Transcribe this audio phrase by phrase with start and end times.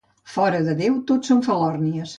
[0.35, 2.09] Fora de Déu, tot són falòrnies.